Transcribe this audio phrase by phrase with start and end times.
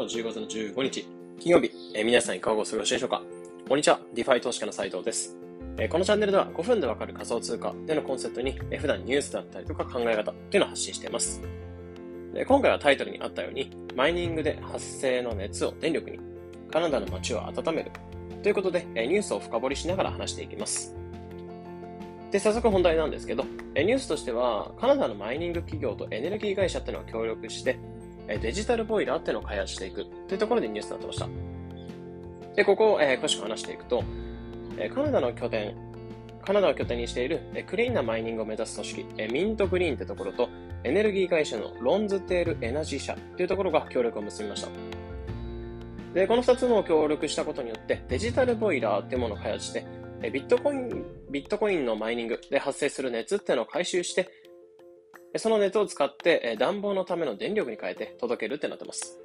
[0.00, 1.06] は10月の15日、
[1.38, 3.22] 金曜日、えー、皆さんいかがお過ごしでしょうか？
[3.68, 5.36] こんにちは、 DeFi投資家の斉藤です。
[5.76, 11.42] えー、このチャンネルでは5分でわかる仮想通貨でのコンセプトに、えー、普段ニュースだったりとか考え方っていうのを発信しています。
[12.32, 16.18] で今回はタイトルにあったように、マイニングで発生の熱を電力に、
[16.72, 17.90] カナダの街を温める
[18.42, 20.96] ということで、えニュースを深掘りしながら話していきます。
[22.30, 23.44] で、早速本題なんですけど、
[23.76, 27.78] ニュースとしては、カナダのマイニング企業とエネルギー会社っていうのが協力して、
[28.38, 31.28] デジタルボイラーっていうのを開発していくというところでニュースになってました。
[32.56, 34.04] で、ここを、え詳しく話していくと、
[34.94, 35.74] カナダの拠点、
[36.44, 40.48] カナダを拠点にしているクリーンなマイニングを目指す組織、ミントグリーンってところと、
[40.82, 44.68] エネルギー会社のロンズテールエナジー社というところが協力を結びました。
[46.14, 49.84] で、この2つの協力したことによって、デジタルボイラーっていうものを開発して、
[50.32, 54.28] ビットコイン、ビットコインのマイニングで発生する熱っていうのを回収して、
[55.36, 59.18] その熱を使って暖房のための電力に変えて届けるってなってます。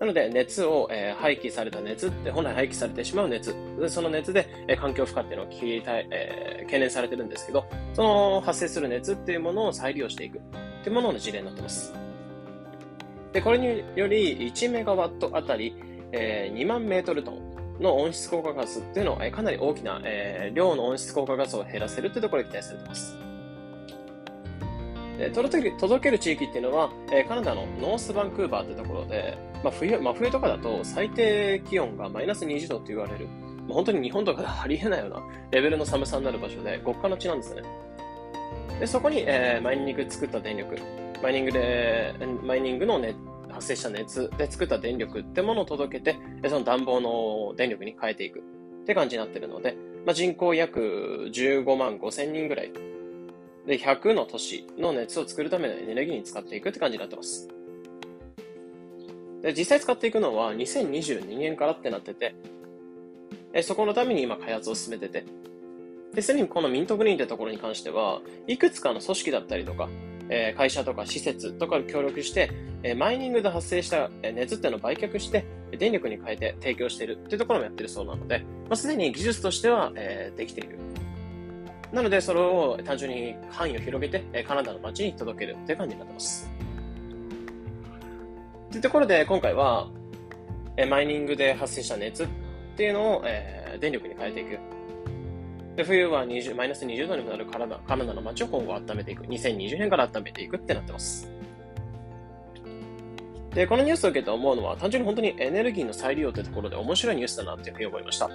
[0.00, 3.54] なので、熱を、えー、廃棄された熱って本来廃棄されてしまう熱。
[3.88, 10.40] その熱で、えー、環境負荷っていうのを聞いた、えー、懸念されてるんですけど、その発生する熱っていうものを再利用していくっ
[10.84, 11.92] ていうものの事例になってます。
[13.32, 15.74] で、これにより1メガワットあたり、
[16.12, 23.16] えー、2万メートルトンの温室効果ガスっていうのを、えー、かなり大きな、えー、量の温室効果ガスを減らせるっていうところに期待されてます。
[25.18, 37.62] え届ける届ける地域っていうのは、えカナダのノースバンクーバーってところで、まあ、冬、真、冬とかだと最低気温がマイナス20度って言われる、まあ、本当に日本とかでありえないようなレベルの寒さになる場所で、極寒の地なんですね。
[38.78, 40.76] で、そこに、えー、マイニング作った電力、
[41.22, 43.14] マイニングで、マイニングの、ね、
[43.50, 46.16] 発生した熱で作った電力ってものを届けて、
[46.48, 48.42] その暖房の電力に変えていくっ
[48.86, 52.72] て感じになってるので、まあ、人口約15万5千人ぐらい
[53.68, 57.46] で、100の都市の熱を作るためのエネルギーに使っていくって感じになってます。
[59.42, 62.34] で、実際使っていくのは2022年からってなってて、
[63.52, 65.26] えそこのために今開発を進めてて、
[66.14, 69.90] で、すでにこのミントグリーンってところに関しては、いくつかの組織だったりとか、
[70.30, 72.50] え会社とか施設とかで協力して、
[72.82, 75.44] えマイニングで発生した熱っていうのを売却して、
[75.78, 80.78] 電力に変えて提供しているっていうところもやってるそうなので、まあ、すでに技術としては、えできている。
[81.92, 86.50] なので、それを単純に範囲を広げて、カナダの街に届けるという感じになってます。
[88.70, 89.88] というところで、今回は、
[90.88, 92.28] マイニングで発生した熱っ
[92.76, 94.58] ていうのを、えー、電力に変えていく。
[95.76, 99.24] で冬は20マイナス20度になるカナダカナダの街を今後温めていく。
[99.24, 101.30] 2020年から温めていくってなってます。
[103.54, 108.28] で、このニュースを受けて思うのは、単純に本当にエネルギーの再利用ってところで面白いニュースだなっていうふうに思いました。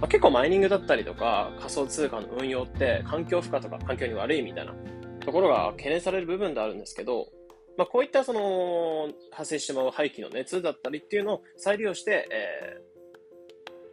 [0.00, 4.74] まあ、結構マイニングだったりとか仮想通貨の運用って環境負荷とか環境に悪いみたいな
[5.20, 7.28] ところが懸念される部分であるんですけど、
[7.78, 12.80] まあ、こういったその発生してしまう廃棄の熱だったりっていうのを再利用して、え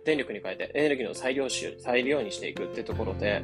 [0.03, 3.43] ー、電力に変えてエネルギーの再利用し再利用にしていくっていうところで、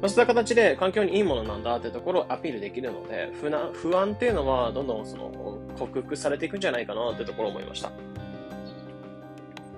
[0.00, 7.92] まあ、そういった形で環境にいいものなんだってところをアピールできるので不不安っていうのはどんどんその克服されていくんじゃないかなってところを思いました。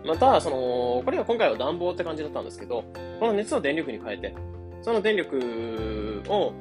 [0.07, 2.85] また、その、これは今回は暖房って感じだったんですけど、
[3.21, 4.35] この熱を電力に変えて、
[4.83, 6.53] その電力を、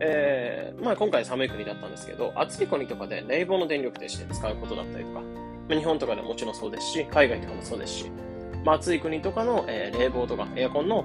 [0.00, 5.22] えー、まあ今回寒い国だったんですけど、暑い国とかで冷房の電力として使うことだったりとか、
[5.68, 8.10] 日本とかでももちろんそうですし、海外とかもそうですし、
[8.64, 11.04] まあ暑い国とかの、えー、冷房とかエアコンの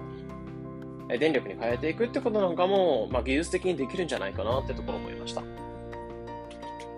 [1.19, 5.43] 電力に変えていくってことなんかも、まあ、技術的にできるんじゃないかなってところ思いました。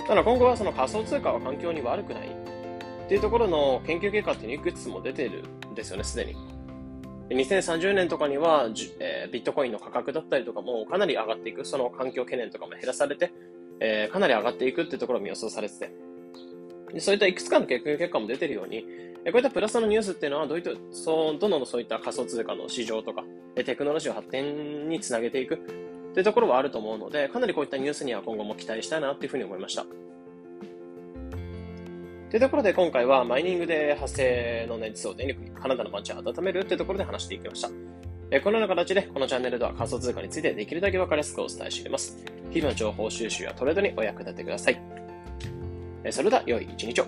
[0.07, 2.29] ただ今後はその仮想通貨は環境に悪くない
[3.05, 6.35] っていうところの研究結果っていうのいくつも出てるんですよね、すでに。
[7.29, 8.69] 2030年とかには、
[8.99, 13.31] えー、ビットコインの価格だったりとかもかなり上がっていく、その環境懸念とかも減らされて、
[13.79, 15.91] えー、かなり上がっていくっていうところも予想されてて、
[16.99, 18.81] そういったいくつかの研究結果も出てるように、
[19.25, 23.23] こういったプラスのニュースっていうのはどういった、そう、どんどんそういった仮想通貨の市場とか、
[23.55, 25.57] テクノロジーを発展につなげていくっ
[26.13, 29.85] ていうところはあると思うので、かなりこういったニュースには今後も期待したいなっていうふうに思いました。
[32.33, 37.67] というところで今回はマイニングで発生の熱を電力にカナダの街を温めるというところで話していきました。
[37.67, 42.17] このような形でこのチャンネルでは仮想通貨についてできるだけ分かりやすくお伝えしています。
[42.49, 44.81] 日々の情報収集やトレードにお役立てください。
[46.09, 47.05] それでは良い一日を。